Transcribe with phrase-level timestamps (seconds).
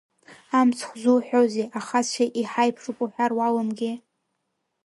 [0.59, 3.95] Амцхә зуҳәозеи, ахацәа иҳаиԥшуп уҳәар уалымгеи.